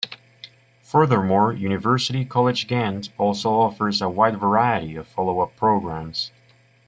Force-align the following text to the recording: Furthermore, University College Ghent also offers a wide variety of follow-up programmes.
Furthermore, 0.81 1.53
University 1.53 2.25
College 2.25 2.67
Ghent 2.67 3.09
also 3.19 3.51
offers 3.51 4.01
a 4.01 4.09
wide 4.09 4.39
variety 4.39 4.95
of 4.95 5.05
follow-up 5.07 5.55
programmes. 5.55 6.31